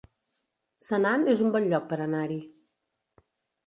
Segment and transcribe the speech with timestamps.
[0.87, 2.43] Senan es un bon lloc per anar-hi